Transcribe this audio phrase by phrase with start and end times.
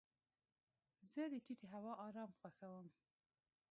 [1.11, 2.87] زه د ټیټې هوا ارام خوښوم.